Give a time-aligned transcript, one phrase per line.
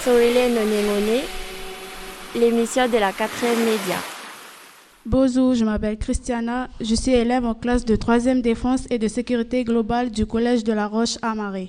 [0.00, 1.20] Otsoile Nonengone,
[2.34, 3.96] l'émission de la 4e média.
[5.04, 6.68] Bonjour, je m'appelle Christiana.
[6.80, 10.72] Je suis élève en classe de 3e défense et de sécurité globale du Collège de
[10.72, 11.68] la Roche à Marais.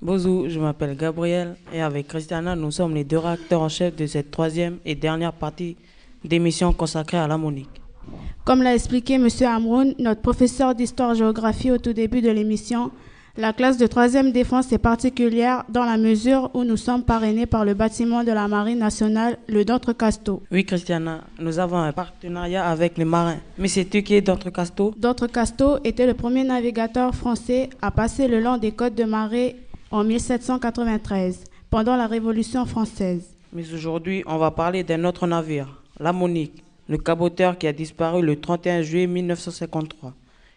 [0.00, 4.06] Bonjour, je m'appelle Gabriel et avec Christiana, nous sommes les deux réacteurs en chef de
[4.06, 5.76] cette troisième et dernière partie
[6.24, 7.80] d'émission consacrée à la Monique.
[8.44, 9.26] Comme l'a expliqué M.
[9.44, 12.92] Amroun, notre professeur d'histoire-géographie au tout début de l'émission,
[13.38, 17.64] la classe de troisième défense est particulière dans la mesure où nous sommes parrainés par
[17.64, 20.42] le bâtiment de la Marine nationale, le D'Entrecasteaux.
[20.50, 23.38] Oui, Christiana, nous avons un partenariat avec les marins.
[23.56, 28.40] Mais c'est tu qui es D'Entrecasteaux D'Entrecasteaux était le premier navigateur français à passer le
[28.40, 29.54] long des côtes de marée
[29.92, 33.22] en 1793, pendant la Révolution française.
[33.52, 38.20] Mais aujourd'hui, on va parler d'un autre navire, la Monique, le caboteur qui a disparu
[38.20, 40.12] le 31 juillet 1953.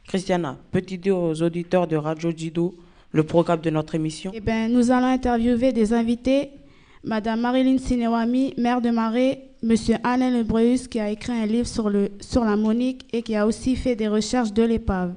[0.07, 2.75] Christiana, peux-tu dire aux auditeurs de Radio Jido
[3.11, 6.49] le programme de notre émission Eh bien, nous allons interviewer des invités.
[7.03, 11.89] Madame Marilyn Sinewami, maire de Marais, Monsieur Alain Lebreus, qui a écrit un livre sur,
[11.89, 15.13] le, sur la Monique et qui a aussi fait des recherches de l'épave.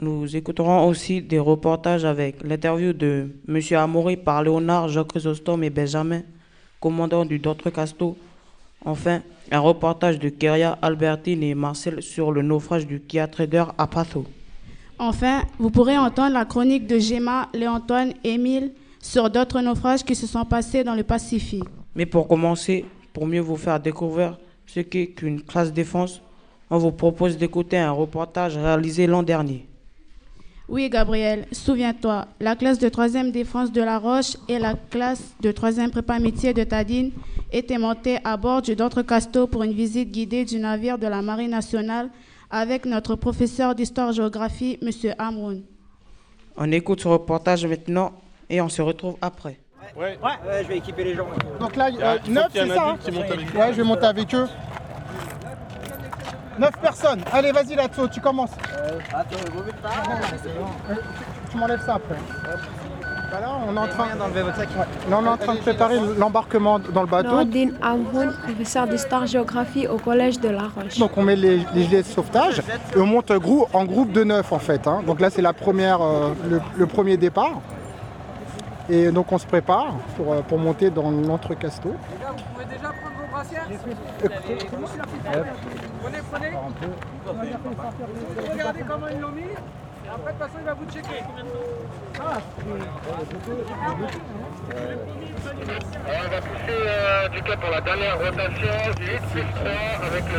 [0.00, 5.70] Nous écouterons aussi des reportages avec l'interview de Monsieur Amaury par Léonard, Jacques Chrysostome et
[5.70, 6.22] Benjamin,
[6.80, 8.16] commandant du D'Entrecasteaux.
[8.84, 9.20] Enfin,
[9.52, 14.24] un reportage de Keria, Albertine et Marcel sur le naufrage du Kia Trader à Passo.
[14.98, 20.14] Enfin, vous pourrez entendre la chronique de Gemma, Léantoine et Émile sur d'autres naufrages qui
[20.14, 21.64] se sont passés dans le Pacifique.
[21.94, 26.22] Mais pour commencer, pour mieux vous faire découvrir ce qu'est qu'une classe défense,
[26.70, 29.66] on vous propose d'écouter un reportage réalisé l'an dernier.
[30.72, 35.52] Oui, Gabriel, souviens-toi, la classe de 3e défense de La Roche et la classe de
[35.52, 37.10] 3e prépa métier de Tadine
[37.52, 41.50] étaient montées à bord du d'Entrecasteaux pour une visite guidée du navire de la Marine
[41.50, 42.08] nationale
[42.50, 45.12] avec notre professeur d'histoire-géographie, M.
[45.18, 45.62] Amroun.
[46.56, 48.12] On écoute ce reportage maintenant
[48.48, 49.58] et on se retrouve après.
[49.94, 50.16] Ouais.
[50.62, 51.26] je vais équiper les gens.
[51.60, 53.30] Donc là, Ah, euh, il faut 9, qu'il y ait c'est ça adulte qui monte
[53.30, 53.58] avec eux.
[53.58, 54.46] Ouais, je vais monter avec eux.
[56.58, 57.20] 9 personnes.
[57.32, 58.50] Allez, vas-y, Latso, tu commences.
[59.12, 59.90] Attends, vous vite pas.
[61.50, 62.16] Tu m'enlèves ça après.
[63.30, 64.68] Bah là, on est en train, d'enlever votre sac.
[65.08, 67.30] là, on est en train de préparer l'embarquement dans le bateau.
[67.30, 70.98] Nordine Amhoun, professeur d'histoire-géographie au Collège de La Roche.
[70.98, 72.60] Donc on met les, les gilets de sauvetage
[72.94, 74.86] et on monte grou- en groupe de 9 en fait.
[74.86, 75.00] hein.
[75.06, 77.52] Donc là c'est la première, euh, le, le premier départ.
[78.90, 81.94] Et donc on se prépare pour, euh, pour monter dans l'entrecasteau.
[81.94, 83.11] Vous pouvez déjà prendre
[86.00, 86.52] Prenez, prenez.
[88.50, 89.42] Regardez comment ils l'ont mis.
[90.12, 91.22] Après, de toute façon, il va vous checker.
[96.06, 99.70] On va pousser euh, du cap pour la dernière rotation du 8 plus 3
[100.06, 100.38] avec le.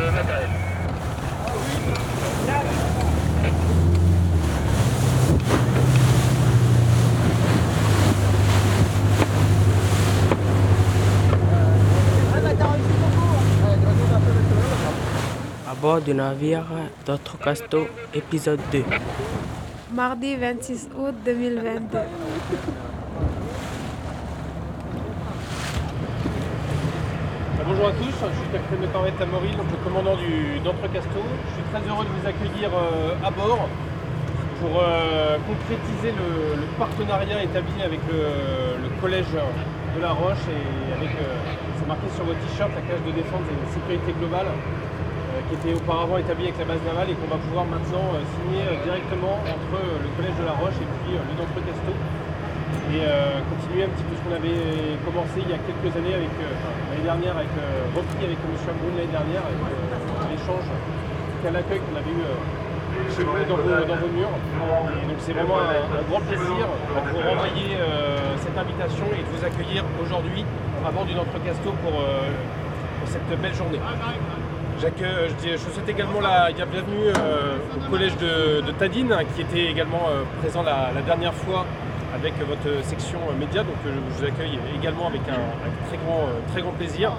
[15.84, 16.64] Bord du navire
[17.04, 18.84] d'Entrecasteaux, épisode 2.
[19.92, 21.98] Mardi 26 août 2022.
[21.98, 22.04] Euh,
[27.66, 29.28] Bonjour à tous, je suis capitaine de corvette donc
[29.76, 31.28] le commandant du d'Entrecasteaux.
[31.48, 33.68] Je suis très heureux de vous accueillir euh, à bord
[34.62, 40.92] pour euh, concrétiser le, le partenariat établi avec le, le collège de la Roche et
[40.96, 41.36] avec, euh,
[41.78, 44.46] c'est marqué sur votre t-shirt, la cage de défense et de sécurité globale
[45.60, 48.66] qui était auparavant établie avec la base navale et qu'on va pouvoir maintenant euh, signer
[48.66, 51.98] euh, directement entre euh, le collège de la Roche et puis le d'Entrecasteaux
[52.90, 56.16] et euh, continuer un petit peu ce qu'on avait commencé il y a quelques années
[56.16, 57.54] avec l'année dernière avec
[57.94, 58.50] repris avec M.
[58.50, 59.60] Ambrun l'année dernière avec
[60.30, 60.66] l'échange
[61.44, 62.24] l'accueil qu'on avait eu
[63.14, 64.32] chez vous dans vos, murs.
[64.32, 67.76] Et donc c'est vraiment un, grand plaisir de vous renvoyer
[68.40, 70.44] cette invitation et de vous accueillir aujourd'hui
[70.86, 72.28] à bord du pour, euh,
[73.00, 73.78] pour cette belle journée.
[74.80, 77.56] J'accueille- je, dis- je souhaite également la, bienvenue euh,
[77.86, 81.64] au collège de, de Tadine, hein, qui était également euh, présent la, la dernière fois
[82.14, 83.62] avec votre section euh, média.
[83.62, 87.12] Donc euh, je vous accueille également avec un, un très, grand, euh, très grand plaisir.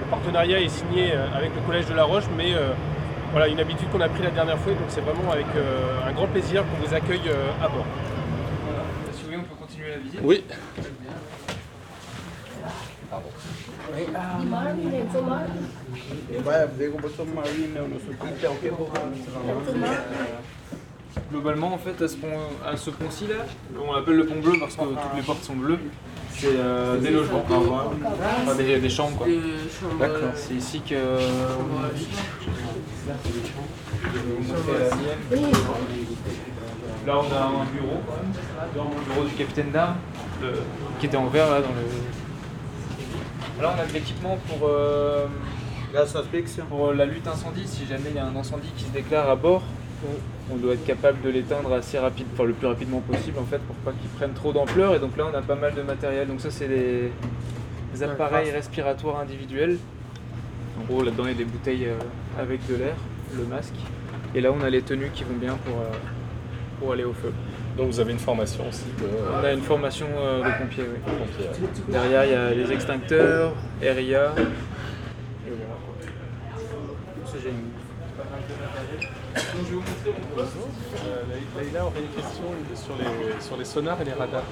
[0.00, 2.72] Le partenariat est signé euh, avec le collège de La Roche, mais euh,
[3.32, 6.12] voilà une habitude qu'on a pris la dernière fois, donc c'est vraiment avec euh, un
[6.12, 7.84] grand plaisir qu'on vous accueille euh, à bord.
[9.12, 10.20] Si vous voulez, on peut continuer la visite.
[10.22, 10.44] Oui.
[21.30, 23.44] Globalement, en fait, à ce pont, à ce pont-ci là,
[23.86, 25.78] on l'appelle le pont bleu parce que toutes les portes sont bleues.
[26.30, 29.26] C'est euh, des logements, enfin des, des chambres quoi.
[29.98, 30.30] D'accord.
[30.36, 30.94] C'est ici que.
[37.06, 38.00] Là, on a un bureau,
[38.74, 39.96] le bureau du capitaine d'armes,
[41.00, 41.82] qui était en vert là dans le
[43.62, 45.26] Là, on a de l'équipement pour, euh,
[46.68, 47.66] pour la lutte incendie.
[47.66, 49.62] Si jamais il y a un incendie qui se déclare à bord,
[50.52, 53.58] on doit être capable de l'éteindre assez rapide, enfin le plus rapidement possible en fait,
[53.58, 54.94] pour pas qu'il prenne trop d'ampleur.
[54.94, 56.28] Et donc là, on a pas mal de matériel.
[56.28, 57.10] Donc ça, c'est les
[58.02, 59.78] appareils respiratoires individuels.
[60.80, 61.98] En gros, là-dedans, il y a des bouteilles euh,
[62.40, 62.94] avec de l'air,
[63.36, 63.74] le masque.
[64.34, 65.86] Et là, on a les tenues qui vont bien pour, euh,
[66.78, 67.32] pour aller au feu.
[67.76, 69.06] Donc vous avez une formation aussi de...
[69.40, 71.66] On a une formation euh, de pompier, oui.
[71.88, 73.94] Derrière, il y a les extincteurs, RIA.
[73.96, 75.74] Et voilà.
[75.84, 75.94] quoi.
[77.26, 77.70] Ça, j'ai une-
[78.16, 79.47] pas mal de matériel.
[79.58, 80.56] Donc, je vais vous montrer mon poste.
[81.04, 81.22] Euh,
[81.56, 82.44] Laïla aurait une question
[82.76, 84.44] sur les, sur les sonars et les radars.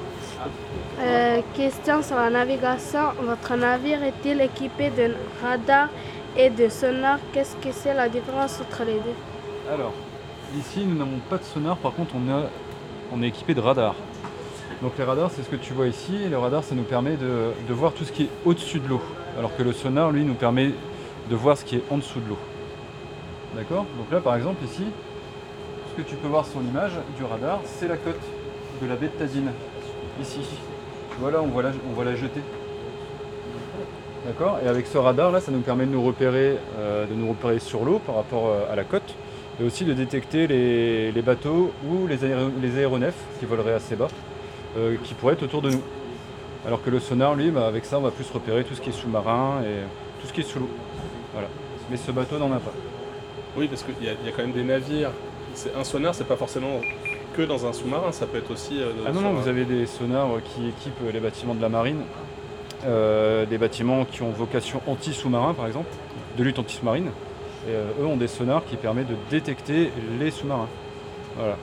[1.00, 3.12] Euh, question sur la navigation.
[3.22, 5.90] Votre navire est-il équipé de radar
[6.36, 9.72] et de sonar Qu'est-ce que c'est la différence entre les deux?
[9.72, 9.92] Alors,
[10.58, 12.42] ici, nous n'avons pas de sonar, par contre, on, a,
[13.12, 13.94] on est équipé de radars.
[14.82, 17.16] Donc les radars, c'est ce que tu vois ici, et le radar, ça nous permet
[17.16, 19.00] de, de voir tout ce qui est au-dessus de l'eau,
[19.38, 20.72] alors que le sonar, lui, nous permet
[21.30, 22.38] de voir ce qui est en dessous de l'eau.
[23.56, 24.84] D'accord Donc là, par exemple, ici,
[25.90, 28.20] ce que tu peux voir sur l'image du radar, c'est la côte
[28.82, 29.50] de la baie de Tadine,
[30.20, 30.40] ici.
[30.40, 31.62] Tu vois là, on voit
[32.04, 32.42] la, jetée.
[34.26, 37.30] D'accord Et avec ce radar là, ça nous permet de nous repérer, euh, de nous
[37.30, 39.14] repérer sur l'eau par rapport euh, à la côte,
[39.58, 44.08] et aussi de détecter les, bateaux ou les aéronefs qui voleraient assez bas,
[44.76, 45.82] euh, qui pourraient être autour de nous.
[46.66, 48.90] Alors que le sonar, lui, bah, avec ça, on va plus repérer tout ce qui
[48.90, 50.70] est sous-marin et tout ce qui est sous l'eau.
[51.32, 51.48] Voilà.
[51.90, 52.72] Mais ce bateau n'en a pas.
[53.56, 55.10] Oui, parce qu'il y, a- il y a quand même des navires.
[55.54, 56.80] C'est un sonar, c'est pas forcément
[57.36, 58.80] que dans un sous-marin, ça peut être aussi.
[58.80, 61.62] euh, Ah non, non, un- vous avez des sonars euh, qui équipent les bâtiments de
[61.62, 62.02] la marine,
[62.84, 65.88] euh, des bâtiments qui ont vocation anti-sous-marin par exemple,
[66.36, 67.10] de lutte anti-sous-marine.
[67.68, 70.68] Et euh, eux ont des sonars qui permettent de détecter les sous-marins.
[71.36, 71.56] Voilà.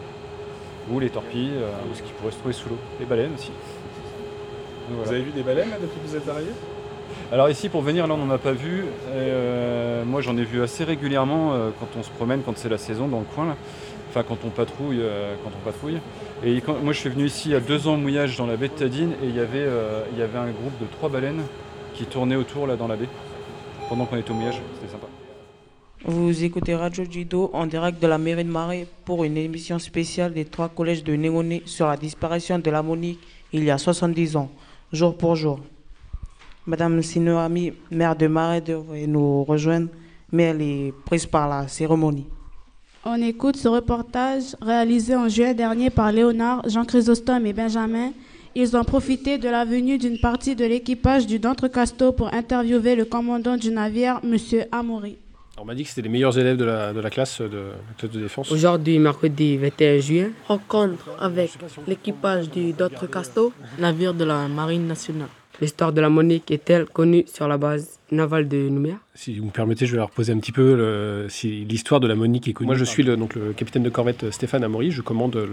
[0.92, 2.78] Ou les torpilles, euh, ou ce qui pourrait se trouver sous l'eau.
[3.00, 3.52] Les baleines aussi.
[4.90, 5.04] Donc, voilà.
[5.06, 6.52] Vous avez vu des baleines là, depuis que vous êtes arrivé
[7.32, 8.86] Alors ici pour venir là on n'en a pas vu.
[9.08, 12.78] Euh, moi j'en ai vu assez régulièrement euh, quand on se promène, quand c'est la
[12.78, 13.56] saison dans le coin.
[14.10, 15.98] Enfin quand on patrouille, euh, quand on patrouille.
[16.46, 18.68] Et moi je suis venu ici il y a deux ans mouillage dans la baie
[18.68, 19.68] de Tadine et il y avait,
[20.12, 21.42] il y avait un groupe de trois baleines
[21.94, 23.10] qui tournaient autour là dans la baie.
[23.90, 25.08] Pendant qu'on était au mouillage, c'était sympa.
[26.06, 30.34] Vous écoutez Radio Judo en direct de la mairie de Marais pour une émission spéciale
[30.34, 33.20] des trois collèges de Négoné sur la disparition de la Monique
[33.54, 34.50] il y a 70 ans,
[34.92, 35.60] jour pour jour.
[36.66, 39.90] Madame Sinoami, maire de Marais, devrait nous rejoindre,
[40.32, 42.26] mais elle est prise par la cérémonie.
[43.06, 48.12] On écoute ce reportage réalisé en juillet dernier par Léonard, Jean Chrysostome et Benjamin.
[48.56, 53.04] Ils ont profité de la venue d'une partie de l'équipage du D'Entrecasteaux pour interviewer le
[53.04, 54.38] commandant du navire, M.
[54.72, 55.18] Amaury.
[55.60, 57.74] On m'a dit que c'était les meilleurs élèves de la, de la classe de,
[58.08, 58.50] défense.
[58.52, 61.52] Aujourd'hui, mercredi 21 juillet, Rencontre avec
[61.86, 63.52] l'équipage du D'autres Casto.
[63.78, 65.28] navire de la Marine nationale.
[65.64, 69.50] L'histoire de la Monique est-elle connue sur la base navale de Nouméa Si vous me
[69.52, 72.54] permettez, je vais leur poser un petit peu le- si l'histoire de la Monique est
[72.54, 72.66] connue.
[72.68, 74.92] Moi, je suis le, donc, le capitaine de corvette Stéphane Amaury.
[74.92, 75.48] Je commande le,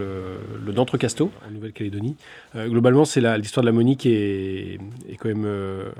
[0.67, 2.17] le d'Entrecasteaux en Nouvelle-Calédonie.
[2.57, 5.91] Euh, globalement, c'est la- l'histoire de la Monique est, est quand même euh,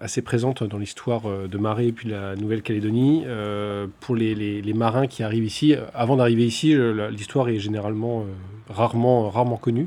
[0.00, 3.22] assez présente dans l'histoire euh, de Marais et puis de la Nouvelle-Calédonie.
[3.26, 7.48] Euh, pour les, les- les marins qui arrivent ici, euh, avant d'arriver ici, euh, l'histoire
[7.48, 9.86] est généralement euh, rarement, rarement connue.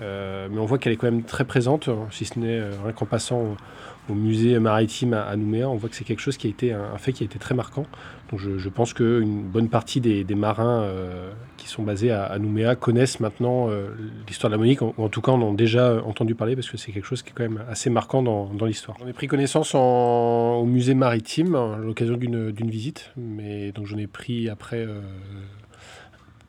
[0.00, 2.70] Euh, mais on voit qu'elle est quand même très présente, hein, si ce n'est euh,
[2.82, 3.56] rien qu'en passant
[4.08, 6.98] au, musée maritime à, Nouméa, on voit que c'est quelque chose qui a été un,
[6.98, 7.86] fait qui a été très marquant.
[8.30, 12.74] Donc je, je pense qu'une bonne partie des, marins euh, qui sont basés à, Nouméa
[12.74, 13.68] connaissent maintenant
[14.26, 16.76] l'histoire de la Monique, ou en tout cas en ont déjà entendu parler parce que
[16.76, 18.96] c'est quelque chose qui est quand même assez marquant dans, l'histoire.
[18.98, 24.08] J'en ai pris connaissance au musée maritime à l'occasion d'une visite, mais donc j'en ai
[24.08, 24.88] pris après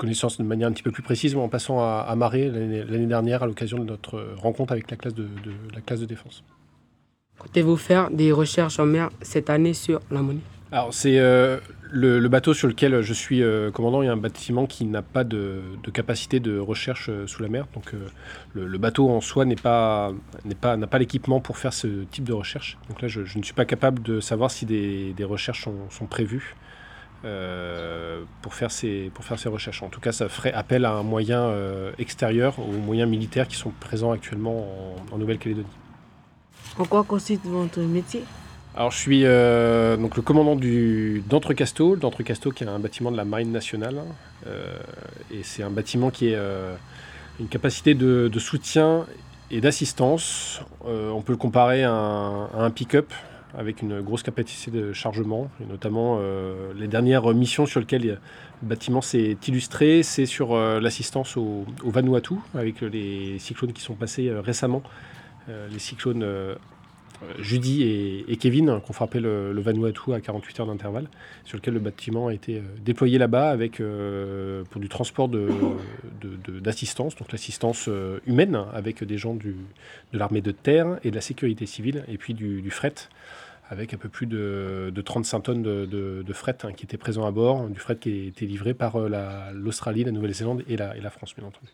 [0.01, 2.47] connaissance de manière un petit peu plus précise en passant à, à Marais
[2.93, 4.15] l'année dernière à l'occasion de notre
[4.45, 6.43] rencontre avec la classe de, de- la classe de défense.
[7.39, 11.57] Comptez-vous faire des recherches en mer cette année sur la Monique Alors c'est euh,
[11.91, 14.85] le, le bateau sur lequel je suis euh, commandant, il y a un bâtiment qui
[14.85, 17.93] n'a pas de, de capacité de recherche euh, sous la mer, donc
[18.55, 20.11] le, le bateau en soi n'est pas
[20.45, 22.77] n'est pas n'a pas l'équipement pour faire ce type de recherche.
[22.89, 25.89] Donc là je, je ne suis pas capable de savoir si des, des recherches sont,
[25.89, 26.55] sont prévues.
[27.25, 29.83] Euh, pour, faire ces, pour faire ces recherches.
[29.83, 33.55] En tout cas, ça ferait appel à un moyen euh, extérieur, aux moyens militaires qui
[33.55, 35.67] sont présents actuellement en- en Nouvelle-Calédonie.
[36.77, 38.23] En quoi consiste votre métier?
[38.75, 41.95] Alors, je suis euh, donc le commandant du d'Entrecasteaux.
[41.95, 44.01] D'Entrecasteaux, qui est un bâtiment de la Marine nationale.
[45.29, 46.39] Et c'est un bâtiment qui est
[47.39, 49.05] une capacité de, de soutien
[49.51, 50.61] et d'assistance.
[50.85, 53.11] On peut le comparer à un, à un pick-up
[53.57, 55.49] avec une grosse capacité de chargement.
[55.61, 58.17] Et notamment, euh, les dernières missions sur lesquelles le
[58.61, 64.29] bâtiment s'est illustré, c'est sur euh, l'assistance au, Vanuatu, avec les cyclones qui sont passés
[64.29, 64.83] euh, récemment.
[65.71, 66.25] Les cyclones
[67.39, 67.83] Judy
[68.27, 71.07] et, Kevin hein, qui ont frappé le, Vanuatu à 48 heures d'intervalle,
[71.43, 73.81] sur lequel le bâtiment a été déployé là-bas avec
[74.69, 75.29] pour du transport
[76.61, 77.89] d'assistance, donc l'assistance
[78.27, 79.55] humaine avec des gens de
[80.13, 82.93] l'armée de terre et de la sécurité civile, et puis du, fret
[83.71, 87.67] avec un peu plus de, 35 tonnes de, fret hein, qui étaient présents à bord,
[87.67, 88.99] du fret qui été livré par
[89.53, 91.71] l'Australie, la, Nouvelle-Zélande et la, et la France, bien entendu.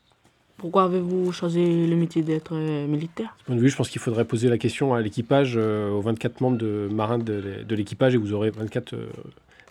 [0.57, 3.35] Pourquoi avez-vous choisi le métier d'être euh, militaire?
[3.37, 5.91] De ce point de vue, je pense qu'il faudrait poser la question à l'équipage, euh,
[5.91, 9.05] aux 24 membres de marins de, l'équipage, et vous aurez 24 euh,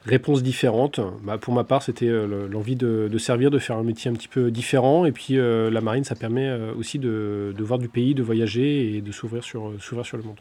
[0.05, 1.01] réponses différentes.
[1.25, 2.09] Bah, pour ma part, c'était
[2.49, 5.05] l'envie de, servir, de faire un métier un petit peu différent.
[5.07, 9.11] Et puis la marine, ça permet aussi de, voir du pays, de voyager et de
[9.11, 10.37] s'ouvrir sur, sur le monde.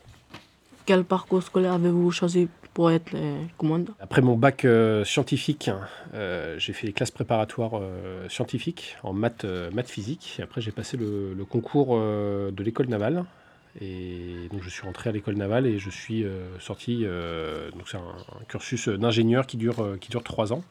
[0.86, 3.16] Quel parcours scolaire avez-vous choisi pour être
[3.58, 5.72] commandant Après mon bac euh, scientifique,
[6.14, 10.40] euh, j'ai fait les classes préparatoires euh, scientifiques en maths, maths physique.
[10.44, 13.26] après, j'ai passé le, concours de l'école navale.
[13.82, 16.26] Et donc, je suis rentré à l'école navale et je suis
[16.60, 17.04] sorti.
[17.04, 20.64] donc, c'est un, cursus d'ingénieur qui dure, qui dure trois ans.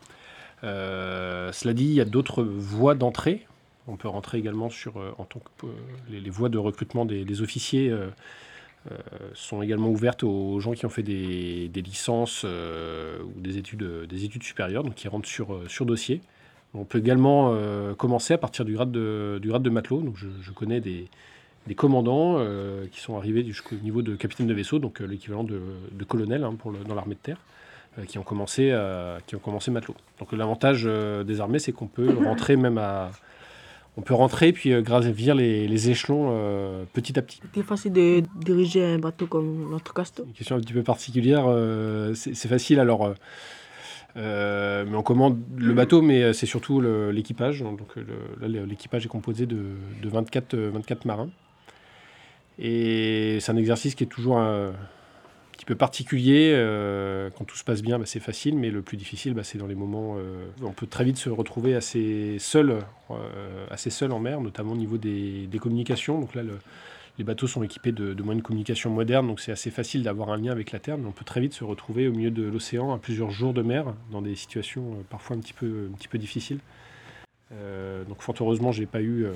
[0.62, 3.46] cela dit, il y a d'autres voies d'entrée.
[3.86, 5.66] On peut rentrer également sur en tant que,
[6.08, 7.92] les, voies de recrutement des, officiers
[9.34, 14.24] sont également ouvertes aux gens qui ont fait des, licences euh, ou des études, des
[14.24, 16.20] études supérieures, donc qui rentrent sur, euh, dossier.
[16.74, 17.56] On peut également
[17.96, 20.00] commencer à partir du grade de, matelot.
[20.00, 21.06] Donc je, connais des,
[21.76, 22.44] commandants
[22.90, 25.60] qui sont arrivés jusqu'au niveau de capitaine de vaisseau, donc l'équivalent de,
[26.08, 26.56] colonel hein,
[26.88, 27.38] dans l'armée de terre,
[28.08, 28.76] qui, ont commencé,
[29.28, 29.94] qui ont commencé matelot.
[30.18, 33.12] Donc l'avantage des armées, c'est qu'on peut rentrer même à,
[33.96, 37.40] on peut rentrer puis euh, gravir les, les échelons euh, petit à petit.
[37.54, 41.44] C'est facile de diriger un bateau comme notre Casto Une question un petit peu particulière.
[41.46, 43.14] Euh, c'est facile alors.
[44.16, 47.60] mais on commande le bateau, mais c'est surtout l'équipage.
[47.60, 47.94] Donc
[48.40, 49.58] l'équipage est composé de,
[50.02, 51.30] 24, 24 marins.
[52.58, 54.72] Et c'est un exercice qui est toujours un,
[55.56, 56.52] petit peu particulier.
[56.54, 59.58] Euh, quand tout se passe bien, bah, c'est facile, mais le plus difficile, bah, c'est
[59.58, 60.16] dans les moments.
[60.18, 62.78] Euh, on peut très vite se retrouver assez seul,
[63.10, 66.20] euh, assez seul en mer, notamment au niveau des, communications.
[66.20, 66.42] Donc là,
[67.18, 70.36] les bateaux sont équipés de, moyens de communication modernes, donc c'est assez facile d'avoir un
[70.36, 72.92] lien avec la Terre, mais on peut très vite se retrouver au milieu de l'océan
[72.92, 76.18] à plusieurs jours de mer, dans des situations parfois un petit peu, un petit peu
[76.18, 76.58] difficiles.
[78.08, 79.26] donc fort heureusement, j'ai pas eu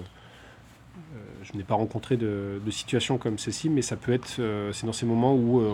[1.42, 4.92] je n'ai pas rencontré de, situation comme celle-ci, mais ça peut être, euh, c'est dans
[4.92, 5.72] ces moments où euh,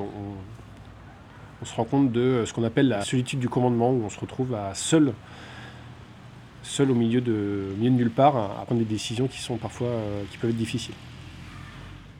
[1.60, 4.20] on, se rend compte de ce qu'on appelle la solitude du commandement, où on se
[4.20, 5.14] retrouve à seul,
[6.62, 9.88] seul au milieu de, milieu de nulle part, à, prendre des décisions qui sont parfois,
[10.30, 10.94] qui peuvent être difficiles.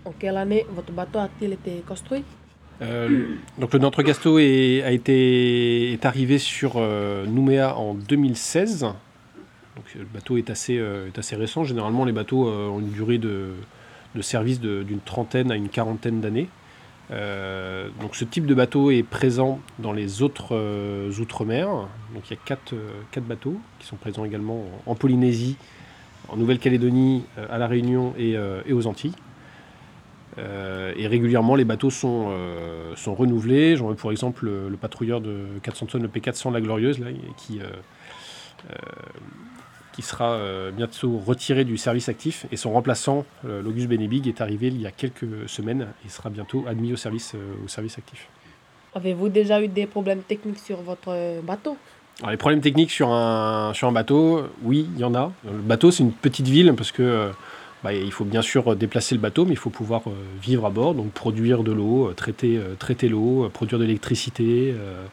[0.07, 2.25] En quelle année votre bateau a-t-il été construit?
[3.59, 6.81] Donc le Notre Gasto est, a été, est arrivé sur
[7.27, 8.87] Nouméa en 2016
[9.77, 11.65] donc le bateau est assez, euh, est assez récent.
[11.65, 13.51] Généralement, les bateaux euh, ont une durée de,
[14.15, 16.49] de service d'une trentaine à une quarantaine d'années.
[17.11, 20.55] Euh, donc ce type de bateau est présent dans les autres
[21.21, 21.69] outre-mer.
[22.15, 22.75] Donc il y a quatre,
[23.11, 25.57] quatre, bateaux qui sont présents également en, Polynésie,
[26.29, 29.15] en Nouvelle-Calédonie, à La Réunion et, et aux Antilles.
[30.39, 32.33] et régulièrement, les bateaux sont,
[32.97, 33.77] sont renouvelés.
[33.77, 37.61] J'en veux pour exemple le, patrouilleur de 400 tonnes, le P400 La Glorieuse, là, qui,
[39.95, 44.41] qui sera euh, bientôt retiré du service actif et son remplaçant, euh, l'Auguste Benebig, est
[44.41, 47.97] arrivé il y a quelques semaines et sera bientôt admis au service, euh, au service
[47.97, 48.27] actif.
[48.97, 51.77] Avez-vous déjà eu des problèmes techniques sur votre bateau?
[52.21, 55.33] Alors, Les problèmes techniques sur un, sur un bateau, oui, il y en a.
[55.45, 57.31] Le bateau, c'est une petite ville parce que
[57.83, 60.03] bah, il faut bien sûr déplacer le bateau, mais il faut pouvoir
[60.41, 64.73] vivre à bord, donc produire de l'eau, traiter, traiter l'eau, produire de l'électricité.
[64.77, 65.05] Euh,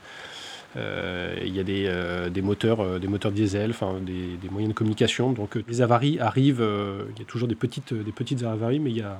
[0.76, 4.78] il y a des, euh, des moteurs, euh, des moteurs diesel, des, des, moyens de
[4.78, 5.32] communication.
[5.32, 6.66] Donc les avaries arrivent.
[7.16, 9.20] il y a toujours des petites, des petites avaries, mais y a,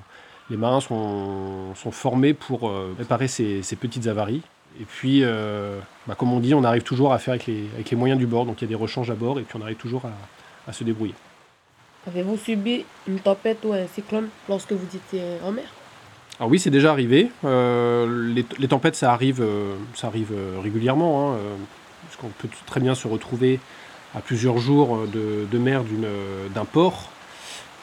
[0.50, 4.42] les marins sont, sont formés pour réparer ces, ces, petites avaries.
[4.80, 5.24] Et puis,
[6.08, 8.28] bah, comme on dit, on arrive toujours à faire avec les, avec les, moyens du
[8.28, 8.46] bord.
[8.46, 10.74] Donc il y a des rechanges à bord et puis on arrive toujours à, à
[10.74, 11.16] se débrouiller.
[12.08, 15.66] Avez-vous subi une tempête ou un cyclone lorsque vous étiez en mer?
[16.42, 17.30] Alors oui, c'est déjà arrivé.
[17.46, 21.38] Euh, les, tempêtes, ça arrive, euh, euh, régulièrement, hein,
[22.02, 23.60] parce qu'on peut très bien se retrouver
[24.16, 25.84] à plusieurs jours de, mer
[26.56, 27.12] d'un port.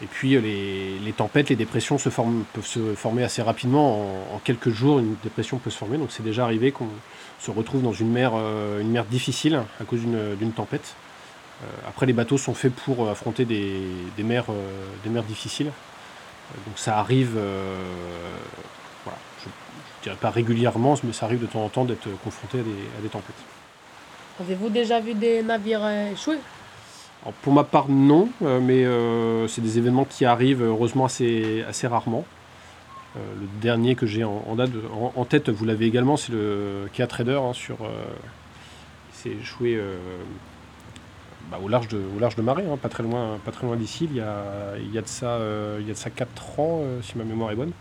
[0.03, 4.35] Et puis les, tempêtes, les dépressions peuvent se former assez rapidement.
[4.35, 5.97] En, quelques jours, une dépression peut se former.
[5.97, 6.89] Donc c'est déjà arrivé qu'on
[7.39, 8.33] se retrouve dans une mer,
[9.09, 10.97] difficile à cause d'une tempête.
[11.87, 14.47] après, les bateaux sont faits pour affronter des mers
[15.29, 15.71] difficiles.
[16.55, 17.77] Donc ça arrive, euh,
[19.05, 22.61] voilà, je ne dirais pas régulièrement, mais ça arrive de temps en temps d'être confronté
[22.61, 23.35] à des, tempêtes.
[24.41, 26.39] Avez-vous déjà vu des navires échouer?
[27.43, 31.87] Pour ma part, non, euh, mais euh, c'est des événements qui arrivent heureusement assez, assez
[31.87, 32.25] rarement.
[33.17, 34.45] le dernier que j'ai en,
[35.17, 37.79] en, tête, vous l'avez également, c'est le Kia Trader hein, sur.
[39.13, 39.79] c'est échoué
[41.51, 43.77] bah, au, large de, au large de Marais, hein, pas très loin, pas très loin
[43.77, 44.09] d'ici.
[44.11, 45.39] Il y a, il y a de ça,
[45.81, 47.73] il y a de ça 4 ans, si ma mémoire est bonne.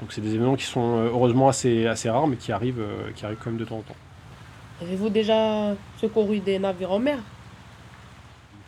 [0.00, 2.84] Donc c'est des événements qui sont heureusement assez, assez rares, mais qui arrivent,
[3.16, 3.96] qui arrivent quand même de temps en temps.
[4.80, 7.18] Avez-vous déjà secouru des navires en mer?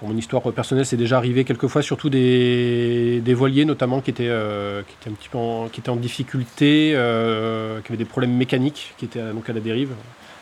[0.01, 4.83] Pour mon histoire personnelle, c'est déjà arrivé quelquefois, surtout des, voiliers notamment qui étaient, euh,
[4.83, 8.35] qui étaient un petit peu en, qui étaient en difficulté, euh, qui avaient des problèmes
[8.35, 9.91] mécaniques, qui étaient donc à la dérive.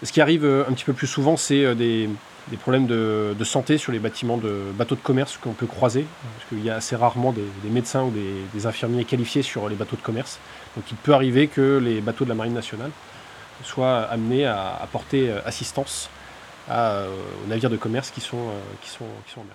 [0.04, 2.08] Ce qui arrive euh, un petit peu plus souvent, c'est des,
[2.56, 6.64] problèmes de, santé sur les bâtiments de bateaux de commerce qu'on peut croiser, parce qu'il
[6.64, 8.12] y a assez rarement des, médecins ou
[8.54, 10.38] des, infirmiers qualifiés sur les bateaux de commerce.
[10.76, 12.90] Donc il peut arriver que les bateaux de la Marine nationale
[13.64, 16.08] soient amenés à apporter assistance
[16.70, 17.08] euh,
[17.44, 19.54] aux navires de commerce qui sont, euh, qui sont, qui sont en mer.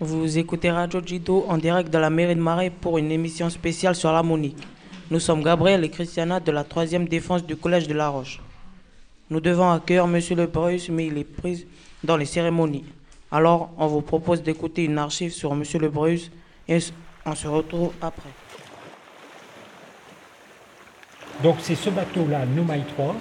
[0.00, 3.94] Vous écoutez Radio Jido en direct de la mairie de Marais pour une émission spéciale
[3.94, 4.62] sur la Monique.
[5.10, 8.40] Nous sommes Gabriel et Christiana de la 3e défense du Collège de La Roche.
[9.30, 10.20] Nous devons accueillir M.
[10.30, 11.66] Le mais il est pris
[12.04, 12.84] dans les cérémonies.
[13.30, 15.62] Alors, on vous propose d'écouter une archive sur M.
[15.80, 16.30] Le Bruce
[16.66, 16.78] et
[17.26, 18.30] on se retrouve après.
[21.42, 23.14] Donc c'est ce bateau-là, Noumaï 3,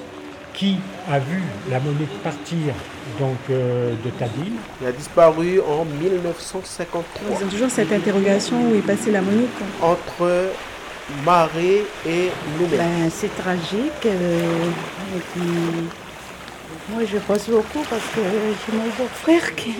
[0.53, 0.77] qui
[1.09, 2.73] a vu la monnaie partir
[3.19, 4.53] donc, euh, de Tadil.
[4.81, 7.37] Il a disparu en 1953.
[7.39, 9.47] Ils ont toujours cette interrogation où est passée la monnaie
[9.81, 10.51] Entre
[11.23, 12.77] Marais et Nouméa.
[12.77, 14.05] Ben, c'est tragique.
[14.05, 14.65] Euh,
[15.15, 15.41] et puis,
[16.89, 19.75] moi, je pense beaucoup parce que j'ai mon beau-frère qui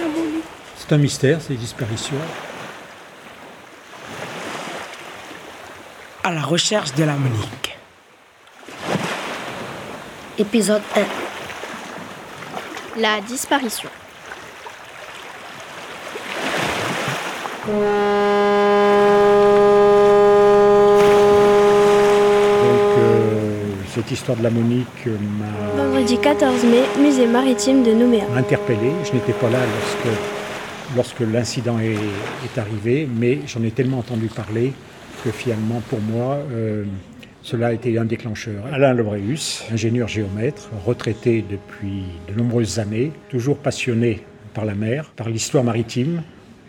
[0.00, 0.42] monnaie.
[0.76, 2.16] C'est un mystère, ces disparitions.
[6.22, 7.78] À la recherche de la Monique.
[10.38, 11.00] Épisode 1
[13.00, 13.88] La disparition.
[24.00, 25.82] Cette histoire de la Monique m'a.
[25.84, 28.24] Vendredi 14 mai, musée maritime de Nouméa.
[28.34, 28.92] Interpellé.
[29.04, 34.72] Je n'étais pas là lorsque, lorsque l'incident est, arrivé, mais j'en ai tellement entendu parler
[35.22, 36.84] que finalement, pour moi, euh,
[37.42, 38.64] cela a été un déclencheur.
[38.72, 45.28] Alain Lebréus, ingénieur géomètre, retraité depuis de nombreuses années, toujours passionné par la mer, par
[45.28, 46.22] l'histoire maritime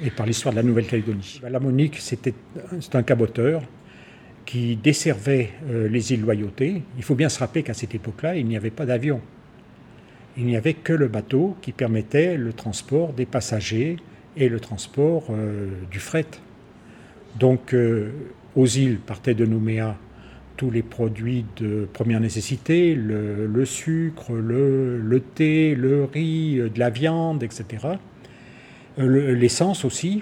[0.03, 1.39] et par l'histoire de la Nouvelle-Calédonie.
[1.49, 3.61] La Monique, c'est un caboteur
[4.51, 6.81] qui desservait euh, les îles Loyauté.
[6.97, 9.21] Il faut bien se rappeler qu'à cette époque-là, il n'y avait pas d'avion.
[10.35, 13.95] Il n'y avait que le bateau qui permettait le transport des passagers
[14.35, 16.25] et le transport euh, du fret.
[17.39, 18.11] Donc, euh,
[18.57, 19.97] aux îles partaient de Nouméa
[20.57, 27.41] tous les produits de première nécessité, le, sucre, le, thé, le riz, de la viande,
[27.41, 27.87] etc.
[28.97, 30.21] L'essence aussi.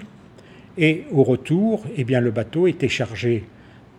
[0.78, 3.44] Et au retour, eh bien, le bateau était chargé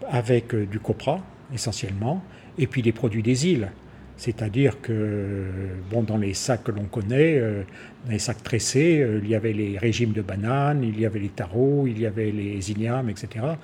[0.09, 1.19] avec euh, du copra,
[1.53, 2.23] essentiellement,
[2.57, 3.71] et puis des produits des îles.
[4.17, 5.47] C'est-à-dire que
[5.89, 7.63] bon, dans les sacs que l'on connaît, euh,
[8.05, 11.29] dans les sacs tressés, il y avait les régimes de bananes, il y avait les
[11.29, 13.55] tarots, il y avait les ignames, etc.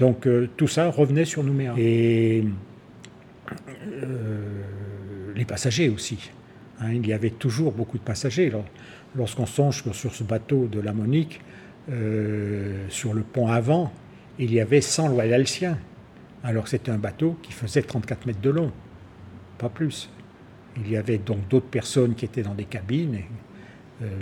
[0.00, 1.74] Donc euh, tout ça revenait sur Nouméa.
[1.76, 2.42] Et
[4.02, 4.40] euh,
[5.36, 6.30] les passagers aussi.
[6.80, 8.50] Hein, il y avait toujours beaucoup de passagers.
[9.14, 11.42] Lorsqu'on songe sur ce bateau de la Monique,
[11.90, 13.92] euh, sur le pont avant,
[14.44, 15.78] il y avait 100 loyalciens.
[16.42, 18.72] Alors c'était un bateau qui faisait 34 mètres de long,
[19.58, 20.10] pas plus.
[20.76, 23.20] Il y avait donc d'autres personnes qui étaient dans des cabines,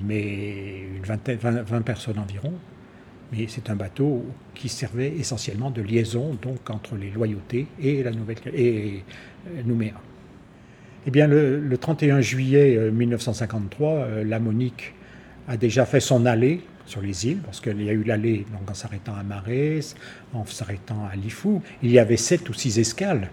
[0.04, 2.54] mais une vingtaine, 20 personnes environ
[3.33, 8.11] mais c'est un bateau qui servait essentiellement de liaison donc entre les loyautés et la
[8.11, 9.02] Nouvelle et
[9.48, 9.94] euh, Nouméa.
[11.07, 14.94] Eh bien, le, 31 juillet 1953, euh, euh, la Monique
[15.46, 18.74] a déjà fait son allée sur les îles, parce qu'il y a eu l'allée en
[18.74, 19.94] s'arrêtant à Marès,
[20.35, 21.62] en s'arrêtant à Lifou.
[21.83, 23.31] Il y avait sept ou six escales.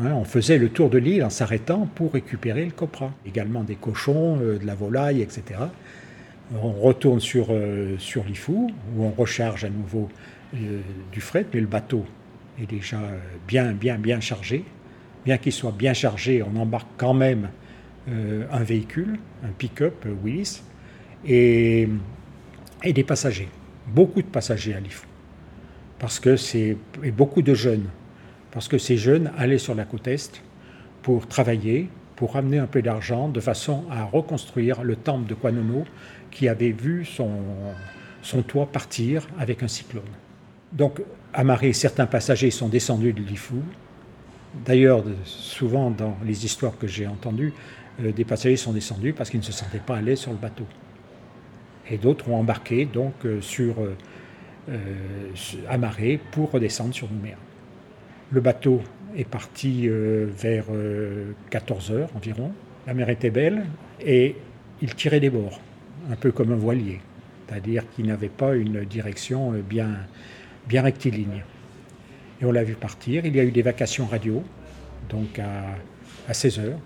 [0.00, 0.12] Hein.
[0.14, 3.12] on faisait le tour de l'île en s'arrêtant pour récupérer le copra.
[3.26, 5.56] Également des cochons, de la volaille, etc
[6.52, 10.08] on retourne sur, euh, sur l'Ifou, où on recharge à nouveau
[10.54, 10.80] euh,
[11.12, 12.04] du fret, mais le bateau
[12.60, 13.00] est déjà
[13.48, 14.64] bien, bien, bien chargé.
[15.24, 17.48] Bien qu'il soit bien chargé, on embarque quand même
[18.08, 20.62] euh, un véhicule, un pick-up Willis,
[21.26, 21.88] et,
[22.84, 23.48] et, des passagers.
[23.86, 25.06] Beaucoup de passagers à l'Ifou.
[25.98, 26.36] Parce que.
[26.54, 27.88] Et beaucoup de jeunes.
[28.50, 30.40] Parce que ces jeunes allaient sur la côte Est
[31.02, 35.84] pour travailler, pour ramener un peu d'argent, de façon à reconstruire le temple de Kwanono,
[36.30, 37.28] qui avait vu son,
[38.42, 40.02] toit partir avec un cyclone.
[40.72, 43.62] Donc, à marée, certains passagers sont descendus de l'Ifou.
[44.64, 47.52] D'ailleurs, souvent dans les histoires que j'ai entendues,
[48.02, 50.64] euh, des passagers sont descendus parce qu'ils ne se sentaient pas l'aise sur le bateau.
[51.90, 54.74] Et d'autres ont embarqué donc euh, sur, euh,
[55.68, 57.36] amarré pour redescendre sur Nouméa.
[58.30, 58.80] Le bateau
[59.16, 60.66] est parti euh, vers
[61.50, 62.52] 14 heures environ.
[62.86, 63.64] La mer était belle
[64.04, 64.36] et
[64.82, 65.60] il tirait des bords,
[66.10, 67.00] un peu comme un voilier,
[67.46, 69.90] c'est-à-dire qu'il n'avait pas une direction bien,
[70.66, 71.44] bien rectiligne.
[72.40, 73.24] Et on l'a vu partir.
[73.24, 74.42] Il y a eu des vacations radio,
[75.08, 75.76] donc à,
[76.28, 76.78] à 16 heures.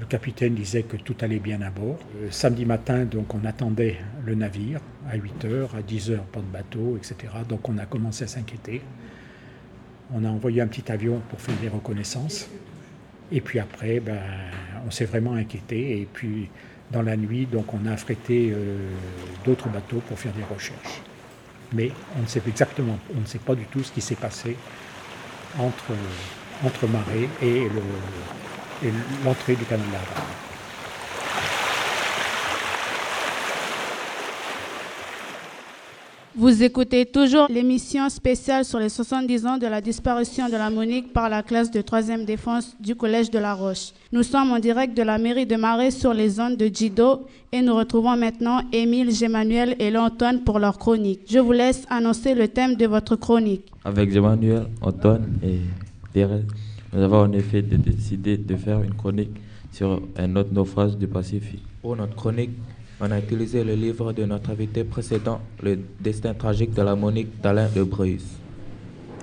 [0.00, 1.98] Le capitaine disait que tout allait bien à bord.
[2.30, 6.46] samedi matin, donc, on attendait le navire à 8 heures, à 10 heures, pas de
[6.46, 7.32] bateau, etc.
[7.46, 8.80] Donc on a commencé à s'inquiéter.
[10.12, 12.48] On a envoyé un petit avion pour faire des reconnaissances.
[13.30, 14.18] Et puis après, ben,
[14.86, 16.00] on s'est vraiment inquiété.
[16.00, 16.48] Et puis
[16.90, 18.88] dans la nuit, donc, on a affrété euh,
[19.44, 21.02] d'autres bateaux pour faire des recherches.
[21.74, 24.56] Mais on ne sait exactement, on ne sait pas du tout ce qui s'est passé
[25.58, 25.92] entre,
[26.64, 27.82] entre Marais et le,
[28.84, 28.90] et
[29.24, 29.98] l'entrée du canal de la
[36.36, 41.12] Vous écoutez toujours l'émission spéciale sur les 70 ans de la disparition de la Monique
[41.12, 43.90] par la classe de 3e défense du Collège de la Roche.
[44.12, 47.60] Nous sommes en direct de la mairie de Marais sur les zones de Jido et
[47.60, 51.20] nous retrouvons maintenant Émile, Gémanuel et Antoine pour leur chronique.
[51.28, 53.66] Je vous laisse annoncer le thème de votre chronique.
[53.84, 55.58] Avec Gémanuel, Antoine et
[56.14, 56.44] Thérèse,
[56.92, 59.30] nous avons en effet décidé de faire une chronique
[59.72, 61.62] sur un autre naufrage du Pacifique.
[61.82, 62.50] Pour notre chronique,
[63.00, 67.40] on a utilisé le livre de notre invité précédent, Le destin tragique de la Monique
[67.40, 68.22] d'Alain de Breus.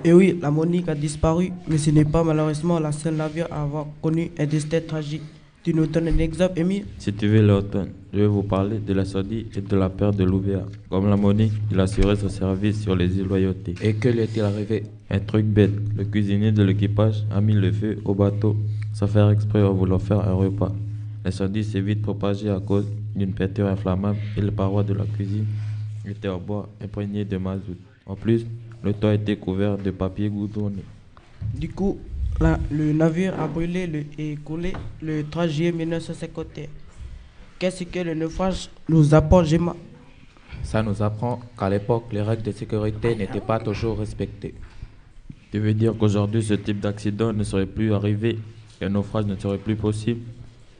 [0.04, 3.62] Et oui, la Monique a disparu, mais ce n'est pas malheureusement la seule navire à
[3.62, 5.22] avoir connu un destin tragique.
[5.62, 6.84] Tu nous donnes un exemple, Émile?
[6.98, 10.16] Si tu veux, l'automne, je vais vous parler de la sordie et de la perte
[10.16, 10.66] de l'Ouvert.
[10.88, 13.74] Comme la Monique, il assurait son service sur les îles Loyauté.
[13.82, 14.84] Et que lui est-il arrivé?
[15.10, 15.72] Un truc bête.
[15.96, 18.56] Le cuisinier de l'équipage a mis le feu au bateau
[18.92, 20.72] sans faire exprès en voulant faire un repas.
[21.24, 25.46] L'incendie s'est vite propagé à cause d'une peinture inflammable et les parois de la cuisine
[26.04, 27.76] étaient en bois imprégné de mazout.
[28.06, 28.44] En plus,
[28.82, 30.82] le toit était couvert de papier goudronné.
[31.54, 31.98] Du coup,
[32.70, 36.66] le navire a brûlé le, et coulé le 3 juillet 1951.
[37.58, 39.74] Qu'est-ce que le naufrage nous apprend, Gemma?
[40.62, 44.54] Ça nous apprend qu'à l'époque, les règles de sécurité n'étaient pas toujours respectées.
[45.50, 48.38] Tu veux dire qu'aujourd'hui, ce type d'accident ne serait plus arrivé
[48.80, 50.20] un naufrage ne serait plus possible?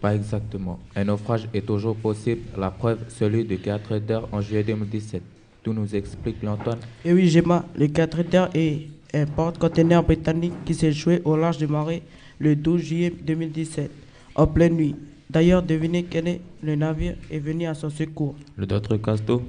[0.01, 0.79] Pas exactement.
[0.95, 2.43] Un naufrage est toujours possible.
[2.57, 5.21] La preuve, celui de 4 heures en juillet 2017.
[5.65, 6.79] Tout nous explique l'Antoine.
[7.05, 11.59] Eh oui, Gemma, le 4 heures est un porte-conteneur britannique qui s'est joué au large
[11.59, 12.03] de Marais
[12.39, 13.91] le 12 juillet 2017,
[14.37, 14.95] en pleine nuit.
[15.29, 18.37] D'ailleurs, devinez quel est le navire est venu à son secours.
[18.57, 19.43] Le D'autres Casto?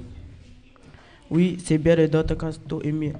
[1.30, 3.14] Oui, c'est bien le D'autres Casto, Emile.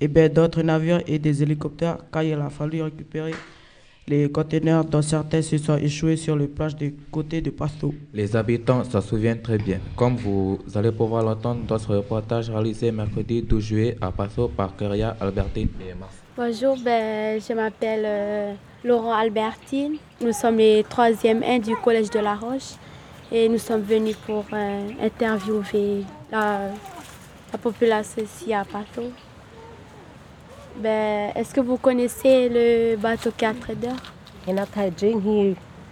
[0.00, 3.32] Et eh bien d'autres navires et des hélicoptères, car il a fallu récupérer
[4.06, 7.92] les conteneurs dont certains se sont échoués sur le plage du côté de Pasto.
[8.14, 9.80] Les habitants s'en souviennent très bien.
[9.96, 14.76] Comme vous allez pouvoir l'entendre dans ce reportage réalisé mercredi 12 juillet à Pasto par
[14.76, 16.14] Keria Albertine et Mars.
[16.36, 19.96] Bonjour, ben, je m'appelle euh, Laurent Albertine.
[20.20, 22.76] Nous sommes les troisième 1 du Collège de la Roche
[23.32, 26.70] et nous sommes venus pour euh, interviewer la,
[27.52, 29.02] la population ici à Pasto.
[30.76, 34.12] Ben, Est-ce que vous connaissez le bateau 4 d'heures?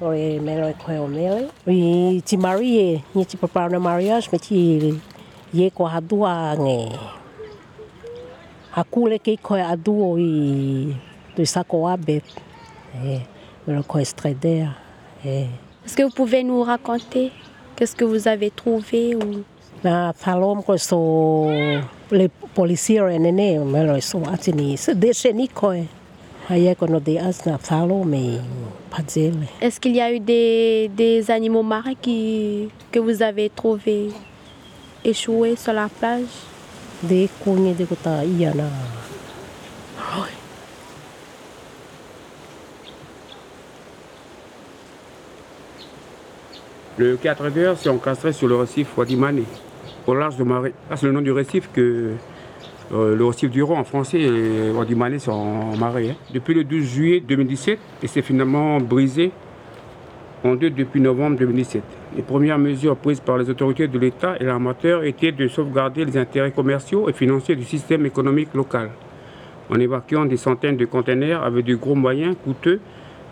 [0.00, 4.38] Rồi mẹ rồi khỏe mẹ ấy vì chị Marie như chị prepare na mariage mà
[4.38, 4.80] chị
[5.54, 6.88] ye qua hadua nge.
[8.70, 10.94] Hakule ke khoi aduo i
[11.36, 12.22] tu sako abet
[13.04, 13.20] eh
[13.66, 14.66] mẹ khoi strader
[15.24, 15.46] eh.
[15.84, 17.30] Est-ce que vous pouvez nous raconter
[17.76, 19.44] qu'est-ce que vous avez trouvé ou?
[20.66, 20.76] Ko
[22.08, 25.86] so le policier en ne me lo so atini se de cheni khoi
[26.48, 28.40] Aye kono de asna falo me
[28.90, 29.48] padzele.
[29.60, 34.10] est-ce qu'il y a eu des, des animaux marins qui, que vous avez trouvés
[35.04, 36.22] échoués sur la plage
[37.02, 38.62] De kunye de kota iana.
[46.98, 49.44] Le 4 heures s'est encastré sur le récif Wadimane,
[50.06, 50.72] au large de Marais.
[50.90, 52.12] Ah, c'est le nom du récif que
[52.92, 56.10] euh, le récif du Roi en français et Wadimane c'est en Marais.
[56.10, 56.14] hein.
[56.32, 59.32] Depuis le 12 juillet 2017, et c'est finalement brisé
[60.44, 61.82] en deux depuis novembre 2017.
[62.16, 66.16] Les premières mesures prises par les autorités de l'État et l'armateur étaient de sauvegarder les
[66.16, 68.90] intérêts commerciaux et financiers du système économique local,
[69.70, 72.80] en évacuant des centaines de containers avec de gros moyens coûteux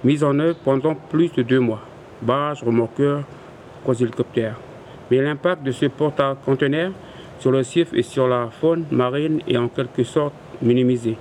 [0.02, 1.80] mis en œuvre pendant plus de deux mois.
[2.20, 3.22] Barges, remorqueurs,
[4.00, 4.56] hélicoptères.
[5.10, 6.92] Mais l'impact de ce porte-conteneurs
[7.38, 11.16] sur le CIF et sur la faune marine est en quelque sorte minimisé.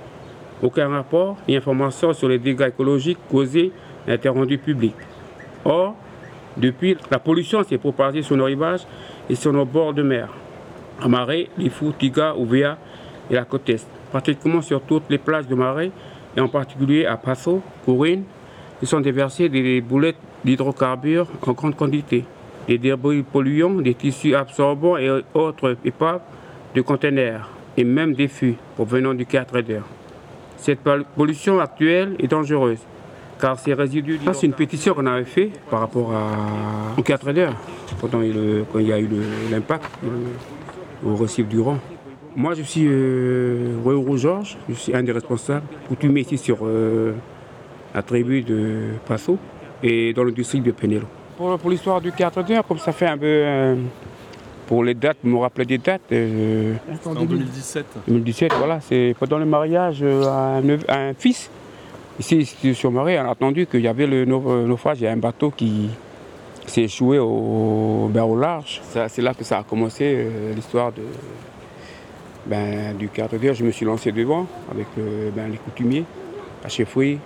[0.62, 3.72] Aucun rapport ni information sur les dégâts écologiques causés
[4.06, 4.94] n'a été rendu public.
[5.64, 5.94] Or,
[6.56, 8.86] depuis, la pollution s'est propagée sur nos rivages
[9.28, 10.28] et sur nos bords de mer.
[11.02, 12.78] à Marais, Lifou, Tiga, Ouvea
[13.30, 13.86] et la côte est.
[14.10, 15.90] Pratiquement sur toutes les plages de Marais,
[16.36, 18.24] et en particulier à Passo, Corinne,
[18.80, 22.24] ils sont déversés des boulettes d'hydrocarbures en grande quantité,
[22.66, 26.20] des débris polluants, des tissus absorbants et autres épaves
[26.74, 29.80] de conteneurs, et même des fûts provenant du cas trader.
[30.56, 30.80] Cette
[31.16, 32.78] pollution actuelle est dangereuse,
[33.40, 34.18] car ces résidus...
[34.24, 36.98] Ça, c'est une pétition qu'on avait fait par rapport à...
[36.98, 37.50] au cas trader,
[38.00, 39.08] quand il y a eu
[39.50, 39.90] l'impact
[41.04, 41.78] au récif du Rang.
[42.36, 47.12] Moi, je suis euh, Georges, je suis un des responsables coutumiers ici sur euh,
[47.94, 49.38] la tribu de Passo
[49.82, 51.06] et dans le district de Penelo.
[51.36, 53.26] Pour, l'histoire du 4 heures, comme ça fait un peu.
[53.26, 53.76] Euh,
[54.66, 56.00] pour les dates, me rappeler des dates.
[56.12, 57.86] Euh, en 2017.
[58.08, 58.80] 2017, voilà.
[58.80, 61.50] C'est pendant le mariage à un, fils.
[62.18, 65.16] Ici, sur Marais, on a entendu qu'il y avait le naufrage, il y a un
[65.16, 65.90] bateau qui
[66.64, 68.80] s'est échoué au, ben, au large.
[69.08, 71.02] C'est là que ça a commencé l'histoire de,
[72.46, 76.04] ben, du 4 heures, je me suis lancé devant avec euh, ben, les coutumiers,
[76.62, 77.18] à chefouille,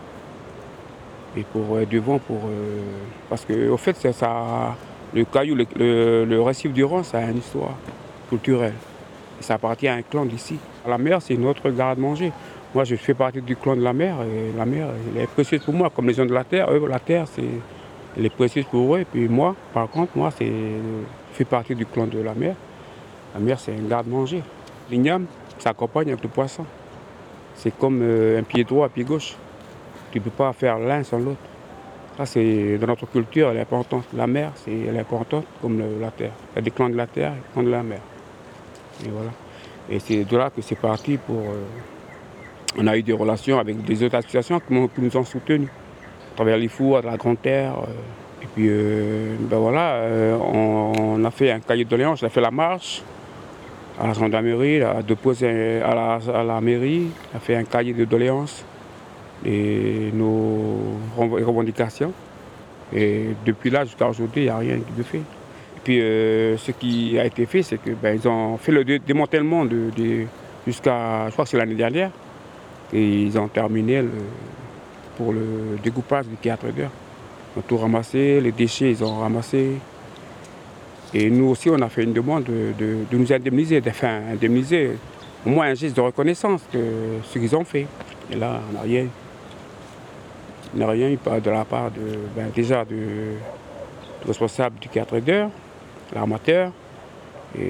[1.38, 2.80] et pour euh, devant pour euh,
[3.28, 4.76] parce que au fait ça,
[5.14, 7.74] le caillou le, récif du Rhône ça a une histoire
[8.28, 8.74] culturelle.
[9.40, 10.58] Ça appartient à un clan d'ici.
[10.86, 12.32] La mer c'est notre garde-manger
[12.74, 15.62] moi je fais partie du clan de la mer et la mer elle est précieuse
[15.62, 16.70] pour moi comme les gens de la terre.
[16.70, 17.42] Eux, la terre c'est
[18.16, 19.00] elle est précieuse pour eux.
[19.00, 22.54] Et puis moi par contre moi c'est je fais partie du clan de la mer.
[23.34, 24.42] La mer c'est un garde-manger
[24.90, 25.26] L'igname
[25.58, 26.64] s'accompagne avec le poisson.
[27.54, 29.34] C'est comme euh, un pied droit, un pied gauche.
[30.10, 31.38] Tu ne peux pas faire l'un sans l'autre.
[32.16, 34.04] Ça, c'est dans notre culture, elle est importante.
[34.14, 36.32] La mer, c'est, elle est importante comme la terre.
[36.52, 38.00] Il y a des clans de la terre et des clans de la mer.
[39.04, 39.30] Et voilà.
[39.90, 41.36] Et c'est de là que c'est parti pour.
[41.36, 41.64] Euh,
[42.76, 45.68] on a eu des relations avec des autres associations qui, nous ont soutenus.
[46.32, 47.74] À travers les fours, la Grande Terre.
[47.74, 48.68] Euh, et puis,
[49.48, 50.00] ben voilà,
[50.40, 53.02] on, a fait un cahier de doléances, on a fait la marche
[54.00, 58.64] à la gendarmerie, déposé à la, à la mairie, a fait un cahier de doléances
[59.44, 60.78] et nos
[61.16, 62.12] revendications.
[62.94, 65.18] Et depuis là jusqu'à aujourd'hui, il n'y a rien de fait.
[65.18, 69.64] Et puis euh, ce qui a été fait, c'est qu'ils ben, ont fait le démantèlement
[69.64, 69.90] de,
[70.66, 72.10] jusqu'à, je crois que c'est l'année dernière,
[72.92, 74.02] et ils ont terminé
[75.16, 76.90] pour le découpage du théâtre d'heure.
[77.54, 79.72] Ils ont tout ramassé, les déchets, ils ont ramassé.
[81.14, 84.90] Et nous aussi, on a fait une demande de, nous indemniser, enfin indemniser,
[85.46, 86.82] au moins un geste de reconnaissance de
[87.24, 87.86] ce qu'ils ont fait.
[88.30, 89.06] Et là, on n'a rien.
[90.74, 92.00] Il n'y a rien eu de la part de,
[92.36, 93.36] ben, déjà de,
[94.26, 95.50] responsable du 4 d'heure,
[96.14, 96.72] l'armateur.
[97.58, 97.62] Et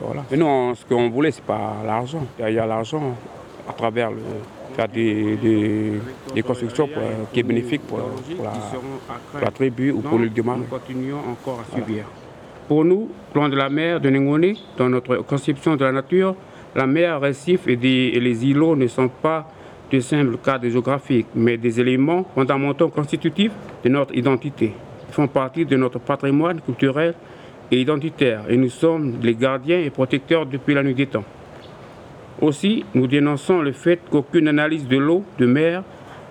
[0.00, 0.24] voilà.
[0.30, 2.26] Mais nous, ce qu'on voulait, ce n'est pas l'argent.
[2.38, 3.14] Il y a l'argent
[3.68, 4.10] à travers
[4.74, 6.88] faire des, constructions
[7.32, 7.98] qui est bénéfique pour,
[9.40, 10.60] la, tribu ou pour le demande.
[10.60, 12.04] Nous continuons encore à subir.
[12.68, 16.34] Pour nous, plan de la mer de Nengone, dans notre conception de la nature,
[16.74, 19.48] la mer, récif et, les îlots ne sont pas
[19.90, 23.52] de simples cadres géographiques, mais des éléments fondamentaux constitutifs
[23.84, 24.72] de notre identité.
[25.08, 27.14] Ils font partie de notre patrimoine culturel
[27.70, 31.24] et identitaire, et nous sommes les gardiens et protecteurs depuis la nuit des temps.
[32.40, 35.82] Aussi, nous dénonçons le fait qu'aucune analyse de l'eau de mer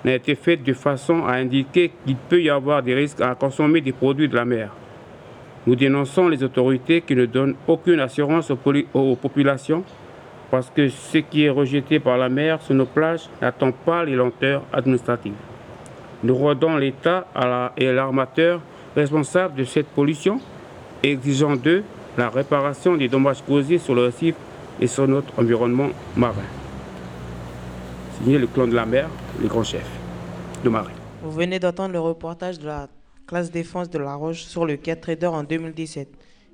[0.03, 3.81] n'a été faite de façon à indiquer qu'il peut y avoir des risques à consommer
[3.81, 4.69] des produits de la mer.
[5.65, 9.83] Nous dénonçons les autorités qui ne donnent aucune assurance aux, populations
[10.55, 14.15] parce que ce qui est rejeté par la mer sur nos plages n'attend pas les
[14.15, 15.33] lenteurs administratives.
[16.23, 17.27] Nous rendons l'État
[17.75, 18.61] et l'armateur
[18.95, 20.39] responsables de cette pollution,
[21.03, 21.83] exigeant d'eux
[22.17, 24.33] la réparation des dommages causés sur le récif
[24.79, 26.47] et sur notre environnement marin.
[28.17, 29.09] Signé le clan de la mer,
[29.41, 29.85] le grand chef
[30.63, 30.93] de marin.
[31.21, 32.87] Vous venez d'entendre le reportage de la
[33.27, 36.07] classe défense de La Roche sur le 4 trader en 2017.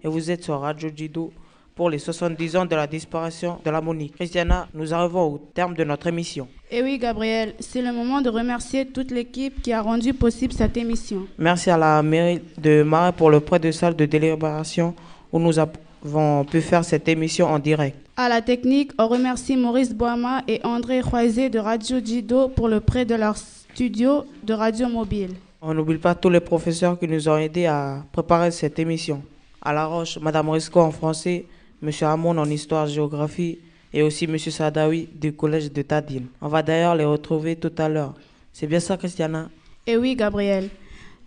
[0.03, 1.31] Et vous êtes sur Radio Jido
[1.75, 4.15] pour les 70 ans de la disparition de la Monique.
[4.15, 6.47] Christiana, nous arrivons au terme de notre émission.
[6.69, 10.77] Et oui, Gabriel, c'est le moment de remercier toute l'équipe qui a rendu possible cette
[10.77, 11.27] émission.
[11.37, 14.93] Merci à la mairie de Marais pour le prêt de salle de délibération
[15.31, 17.97] où nous avons pu faire cette émission en direct.
[18.17, 22.79] À la technique, on remercie Maurice Boama et André Roisé de Radio Jido pour le
[22.79, 25.31] prêt de leur studio de radio mobile.
[25.61, 29.21] On n'oublie pas tous les professeurs qui nous ont aidés à préparer cette émission.
[29.61, 31.45] À La Roche, Madame Risco en français,
[31.81, 33.57] Monsieur Hamon en histoire-géographie
[33.91, 36.27] et aussi Monsieur Sadawi du collège de Tadine.
[36.39, 38.13] On va d'ailleurs les retrouver tout à l'heure.
[38.53, 39.49] C'est bien ça, Christiana?
[39.87, 40.69] Eh oui, Gabriel.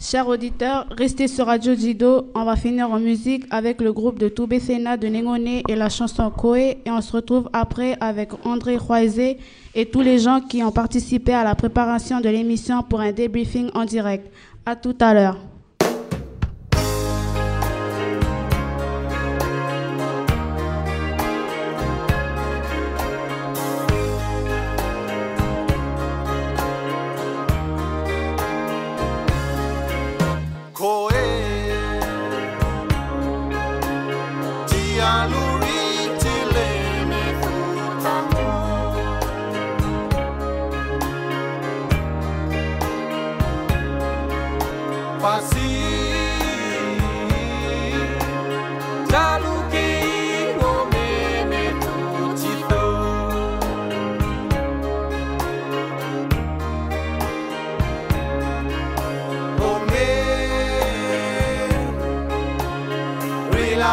[0.01, 2.31] Chers auditeurs, restez sur Radio Jido.
[2.37, 5.89] On va finir en musique avec le groupe de Toubé Sena de Nengone et la
[5.89, 6.79] chanson Koé.
[6.85, 9.39] Et on se retrouve après avec André Roisé
[9.75, 13.71] et tous les gens qui ont participé à la préparation de l'émission pour un débriefing
[13.75, 14.31] en direct.
[14.67, 15.39] À tout à l'heure.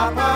[0.01, 0.30] Papa.